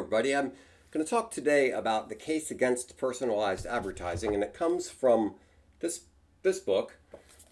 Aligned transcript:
everybody. 0.00 0.34
I'm 0.34 0.52
going 0.92 1.04
to 1.04 1.10
talk 1.10 1.30
today 1.30 1.70
about 1.70 2.08
the 2.08 2.14
case 2.14 2.50
against 2.50 2.96
personalized 2.96 3.66
advertising, 3.66 4.32
and 4.32 4.42
it 4.42 4.54
comes 4.54 4.88
from 4.88 5.34
this 5.80 6.04
this 6.42 6.58
book. 6.58 6.96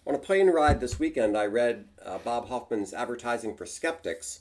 On 0.07 0.15
a 0.15 0.17
plane 0.17 0.49
ride 0.49 0.79
this 0.79 0.97
weekend, 0.97 1.37
I 1.37 1.45
read 1.45 1.85
uh, 2.03 2.17
Bob 2.17 2.49
Hoffman's 2.49 2.91
Advertising 2.91 3.55
for 3.55 3.67
Skeptics, 3.67 4.39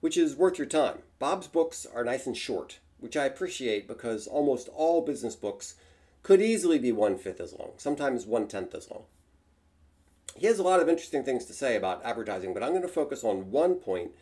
which 0.00 0.16
is 0.16 0.36
worth 0.36 0.56
your 0.56 0.66
time. 0.66 1.00
Bob's 1.18 1.48
books 1.48 1.86
are 1.94 2.02
nice 2.02 2.26
and 2.26 2.34
short, 2.34 2.78
which 2.98 3.14
I 3.14 3.26
appreciate 3.26 3.86
because 3.86 4.26
almost 4.26 4.70
all 4.74 5.02
business 5.02 5.36
books 5.36 5.74
could 6.22 6.40
easily 6.40 6.78
be 6.78 6.92
one 6.92 7.18
fifth 7.18 7.40
as 7.40 7.52
long, 7.52 7.72
sometimes 7.76 8.24
one 8.24 8.48
tenth 8.48 8.74
as 8.74 8.90
long. 8.90 9.02
He 10.34 10.46
has 10.46 10.58
a 10.58 10.62
lot 10.62 10.80
of 10.80 10.88
interesting 10.88 11.24
things 11.24 11.44
to 11.44 11.52
say 11.52 11.76
about 11.76 12.02
advertising, 12.06 12.54
but 12.54 12.62
I'm 12.62 12.70
going 12.70 12.80
to 12.80 12.88
focus 12.88 13.22
on 13.22 13.50
one 13.50 13.74
point 13.74 14.12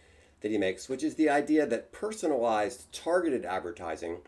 that 0.41 0.51
he 0.51 0.59
makes, 0.59 0.89
which 0.89 1.03
is 1.03 1.15
the 1.15 1.29
idea 1.29 1.67
that 1.67 1.93
personalized, 1.93 2.93
targeted 2.93 3.45
advertising 3.45 4.19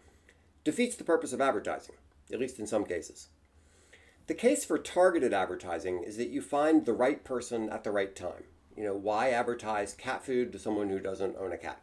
defeats 0.64 0.96
the 0.96 1.04
purpose 1.04 1.32
of 1.32 1.40
advertising, 1.40 1.94
at 2.32 2.38
least 2.38 2.58
in 2.58 2.66
some 2.66 2.84
cases. 2.84 3.28
The 4.26 4.34
case 4.34 4.64
for 4.64 4.78
targeted 4.78 5.32
advertising 5.32 6.02
is 6.04 6.16
that 6.16 6.28
you 6.28 6.40
find 6.40 6.84
the 6.84 6.92
right 6.92 7.24
person 7.24 7.68
at 7.68 7.84
the 7.84 7.90
right 7.90 8.14
time. 8.14 8.44
You 8.76 8.84
know, 8.84 8.94
why 8.94 9.30
advertise 9.30 9.92
cat 9.92 10.24
food 10.24 10.52
to 10.52 10.58
someone 10.58 10.88
who 10.88 11.00
doesn't 11.00 11.36
own 11.36 11.52
a 11.52 11.58
cat? 11.58 11.80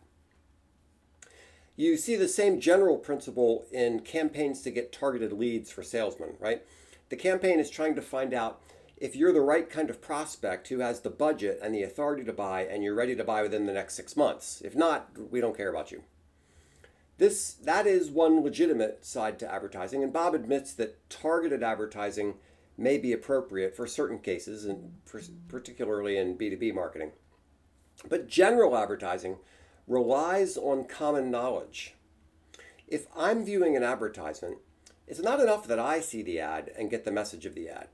You 1.75 1.95
see 1.97 2.15
the 2.15 2.27
same 2.27 2.59
general 2.59 2.97
principle 2.97 3.65
in 3.71 3.99
campaigns 3.99 4.61
to 4.61 4.71
get 4.71 4.91
targeted 4.91 5.31
leads 5.31 5.71
for 5.71 5.83
salesmen, 5.83 6.35
right? 6.39 6.63
The 7.09 7.15
campaign 7.15 7.59
is 7.59 7.69
trying 7.69 7.95
to 7.95 8.01
find 8.01 8.33
out 8.33 8.61
if 8.97 9.15
you're 9.15 9.33
the 9.33 9.41
right 9.41 9.69
kind 9.69 9.89
of 9.89 10.01
prospect 10.01 10.67
who 10.67 10.79
has 10.79 11.01
the 11.01 11.09
budget 11.09 11.59
and 11.61 11.73
the 11.73 11.83
authority 11.83 12.23
to 12.23 12.33
buy 12.33 12.63
and 12.63 12.83
you're 12.83 12.95
ready 12.95 13.15
to 13.15 13.23
buy 13.23 13.43
within 13.43 13.65
the 13.65 13.73
next 13.73 13.95
six 13.95 14.17
months. 14.17 14.61
If 14.65 14.75
not, 14.75 15.09
we 15.31 15.39
don't 15.39 15.55
care 15.55 15.69
about 15.69 15.91
you. 15.91 16.03
This 17.17 17.53
that 17.53 17.87
is 17.87 18.11
one 18.11 18.41
legitimate 18.43 19.03
side 19.03 19.39
to 19.39 19.51
advertising, 19.51 20.03
and 20.03 20.13
Bob 20.13 20.35
admits 20.35 20.73
that 20.73 21.09
targeted 21.09 21.63
advertising 21.63 22.35
may 22.77 22.99
be 22.99 23.11
appropriate 23.11 23.75
for 23.75 23.87
certain 23.87 24.19
cases, 24.19 24.65
and 24.65 24.93
particularly 25.47 26.15
in 26.15 26.37
B2B 26.37 26.75
marketing. 26.75 27.11
But 28.07 28.27
general 28.27 28.77
advertising 28.77 29.37
relies 29.87 30.57
on 30.57 30.85
common 30.85 31.31
knowledge. 31.31 31.95
If 32.87 33.07
I'm 33.15 33.43
viewing 33.43 33.75
an 33.75 33.83
advertisement, 33.83 34.57
it's 35.07 35.21
not 35.21 35.39
enough 35.39 35.67
that 35.67 35.79
I 35.79 36.01
see 36.01 36.21
the 36.21 36.39
ad 36.39 36.71
and 36.77 36.91
get 36.91 37.03
the 37.03 37.11
message 37.11 37.47
of 37.47 37.55
the 37.55 37.67
ad. 37.69 37.87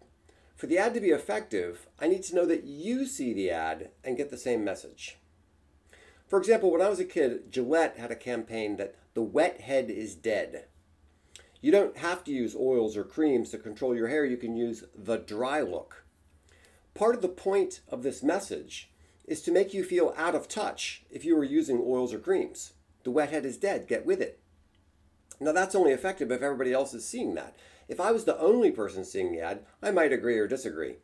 For 0.56 0.68
the 0.68 0.78
ad 0.78 0.94
to 0.94 1.00
be 1.00 1.10
effective, 1.10 1.88
I 2.00 2.08
need 2.08 2.24
to 2.24 2.36
know 2.36 2.46
that 2.46 2.64
you 2.64 3.06
see 3.06 3.34
the 3.34 3.50
ad 3.50 3.90
and 4.04 4.18
get 4.18 4.30
the 4.30 4.38
same 4.38 4.64
message. 4.64 5.18
For 6.28 6.40
example, 6.40 6.72
when 6.72 6.82
I 6.82 6.90
was 6.90 7.00
a 7.00 7.06
kid, 7.06 7.52
Gillette 7.52 7.98
had 7.98 8.12
a 8.12 8.16
campaign 8.16 8.78
that 8.78 8.96
the 9.14 9.22
wet 9.22 9.62
head 9.62 9.90
is 9.90 10.16
dead. 10.16 10.66
You 11.62 11.72
don't 11.72 11.98
have 11.98 12.24
to 12.26 12.32
use 12.32 12.56
oils 12.56 12.98
or 12.98 13.04
creams 13.04 13.50
to 13.52 13.58
control 13.58 13.96
your 13.96 14.08
hair, 14.10 14.26
you 14.26 14.38
can 14.38 14.56
use 14.56 14.84
the 14.96 15.18
dry 15.18 15.62
look. 15.62 16.06
Part 16.94 17.16
of 17.16 17.22
the 17.22 17.30
point 17.30 17.82
of 17.88 18.04
this 18.04 18.22
message 18.22 18.90
is 19.26 19.42
to 19.44 19.52
make 19.52 19.74
you 19.74 19.84
feel 19.84 20.14
out 20.18 20.36
of 20.36 20.48
touch 20.48 21.04
if 21.10 21.24
you 21.24 21.38
are 21.38 21.44
using 21.44 21.82
oils 21.82 22.14
or 22.14 22.20
creams. 22.20 22.74
The 23.04 23.12
wet 23.12 23.30
head 23.30 23.46
is 23.46 23.58
dead, 23.58 23.88
get 23.88 24.06
with 24.06 24.22
it. 24.22 24.40
Now, 25.40 25.52
that's 25.52 25.76
only 25.76 25.92
effective 25.92 26.32
if 26.32 26.42
everybody 26.42 26.74
else 26.74 26.94
is 26.94 27.08
seeing 27.08 27.36
that. 27.36 27.56
If 27.88 28.00
I 28.00 28.12
was 28.12 28.26
the 28.26 28.40
only 28.40 28.72
person 28.72 29.04
seeing 29.04 29.32
the 29.32 29.42
ad, 29.42 29.66
I 29.82 29.92
might 29.92 30.14
agree 30.14 30.38
or 30.40 30.48
disagree. 30.48 30.96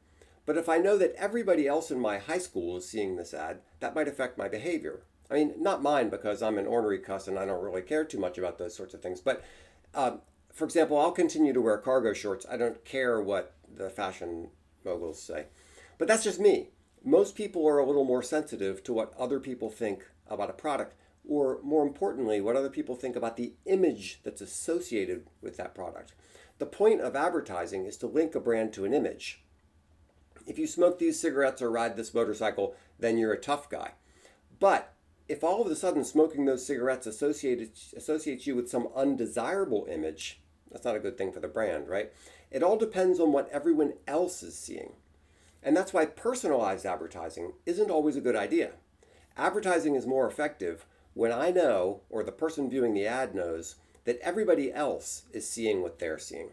But 0.45 0.57
if 0.57 0.69
I 0.69 0.77
know 0.77 0.97
that 0.97 1.15
everybody 1.15 1.67
else 1.67 1.91
in 1.91 1.99
my 1.99 2.17
high 2.17 2.37
school 2.37 2.77
is 2.77 2.89
seeing 2.89 3.15
this 3.15 3.33
ad, 3.33 3.59
that 3.81 3.93
might 3.93 4.07
affect 4.07 4.37
my 4.37 4.47
behavior. 4.47 5.03
I 5.29 5.35
mean, 5.35 5.53
not 5.57 5.83
mine 5.83 6.09
because 6.09 6.41
I'm 6.41 6.57
an 6.57 6.65
ornery 6.65 6.99
cuss 6.99 7.27
and 7.27 7.37
I 7.37 7.45
don't 7.45 7.63
really 7.63 7.83
care 7.83 8.03
too 8.03 8.19
much 8.19 8.37
about 8.37 8.57
those 8.57 8.75
sorts 8.75 8.93
of 8.93 9.01
things. 9.01 9.21
But 9.21 9.43
um, 9.93 10.21
for 10.51 10.65
example, 10.65 10.97
I'll 10.97 11.11
continue 11.11 11.53
to 11.53 11.61
wear 11.61 11.77
cargo 11.77 12.13
shorts. 12.13 12.45
I 12.49 12.57
don't 12.57 12.83
care 12.83 13.21
what 13.21 13.53
the 13.73 13.89
fashion 13.89 14.49
moguls 14.83 15.21
say. 15.21 15.45
But 15.97 16.07
that's 16.07 16.23
just 16.23 16.39
me. 16.39 16.69
Most 17.03 17.35
people 17.35 17.67
are 17.67 17.77
a 17.77 17.85
little 17.85 18.03
more 18.03 18.23
sensitive 18.23 18.83
to 18.83 18.93
what 18.93 19.13
other 19.17 19.39
people 19.39 19.69
think 19.69 20.05
about 20.27 20.49
a 20.49 20.53
product, 20.53 20.95
or 21.29 21.59
more 21.61 21.83
importantly, 21.83 22.41
what 22.41 22.55
other 22.55 22.69
people 22.69 22.95
think 22.95 23.15
about 23.15 23.37
the 23.37 23.53
image 23.65 24.19
that's 24.23 24.41
associated 24.41 25.27
with 25.41 25.57
that 25.57 25.75
product. 25.75 26.13
The 26.57 26.65
point 26.65 27.01
of 27.01 27.15
advertising 27.15 27.85
is 27.85 27.97
to 27.97 28.07
link 28.07 28.33
a 28.33 28.39
brand 28.39 28.73
to 28.73 28.83
an 28.83 28.95
image. 28.95 29.43
If 30.47 30.57
you 30.57 30.65
smoke 30.65 30.97
these 30.97 31.19
cigarettes 31.19 31.61
or 31.61 31.69
ride 31.69 31.95
this 31.95 32.15
motorcycle, 32.15 32.75
then 32.97 33.19
you're 33.19 33.31
a 33.31 33.39
tough 33.39 33.69
guy. 33.69 33.91
But 34.59 34.93
if 35.27 35.43
all 35.43 35.61
of 35.61 35.71
a 35.71 35.75
sudden 35.75 36.03
smoking 36.03 36.45
those 36.45 36.65
cigarettes 36.65 37.05
associates 37.05 38.47
you 38.47 38.55
with 38.55 38.67
some 38.67 38.89
undesirable 38.95 39.87
image, 39.89 40.41
that's 40.71 40.85
not 40.85 40.95
a 40.95 40.99
good 40.99 41.15
thing 41.17 41.31
for 41.31 41.39
the 41.39 41.47
brand, 41.47 41.87
right? 41.87 42.11
It 42.49 42.63
all 42.63 42.77
depends 42.77 43.19
on 43.19 43.31
what 43.31 43.49
everyone 43.51 43.93
else 44.07 44.41
is 44.41 44.57
seeing. 44.57 44.93
And 45.61 45.77
that's 45.77 45.93
why 45.93 46.07
personalized 46.07 46.87
advertising 46.87 47.53
isn't 47.67 47.91
always 47.91 48.15
a 48.15 48.21
good 48.21 48.35
idea. 48.35 48.71
Advertising 49.37 49.93
is 49.93 50.07
more 50.07 50.27
effective 50.27 50.87
when 51.13 51.31
I 51.31 51.51
know, 51.51 52.01
or 52.09 52.23
the 52.23 52.31
person 52.31 52.69
viewing 52.69 52.93
the 52.93 53.05
ad 53.05 53.35
knows, 53.35 53.75
that 54.05 54.19
everybody 54.21 54.71
else 54.71 55.23
is 55.33 55.49
seeing 55.49 55.81
what 55.81 55.99
they're 55.99 56.19
seeing. 56.19 56.49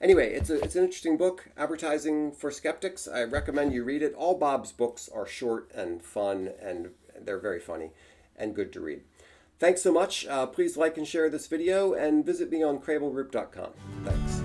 Anyway, 0.00 0.32
it's, 0.32 0.50
a, 0.50 0.62
it's 0.62 0.76
an 0.76 0.84
interesting 0.84 1.16
book, 1.16 1.48
Advertising 1.56 2.32
for 2.32 2.50
Skeptics. 2.50 3.06
I 3.06 3.22
recommend 3.24 3.72
you 3.72 3.84
read 3.84 4.02
it. 4.02 4.14
All 4.14 4.34
Bob's 4.34 4.72
books 4.72 5.08
are 5.12 5.26
short 5.26 5.70
and 5.74 6.02
fun, 6.02 6.50
and 6.60 6.90
they're 7.18 7.38
very 7.38 7.60
funny 7.60 7.90
and 8.36 8.54
good 8.54 8.72
to 8.72 8.80
read. 8.80 9.02
Thanks 9.58 9.82
so 9.82 9.92
much. 9.92 10.26
Uh, 10.26 10.46
please 10.46 10.76
like 10.76 10.96
and 10.96 11.06
share 11.06 11.28
this 11.28 11.46
video, 11.46 11.92
and 11.92 12.24
visit 12.24 12.50
me 12.50 12.62
on 12.62 12.78
crablegroup.com. 12.78 13.72
Thanks. 14.04 14.39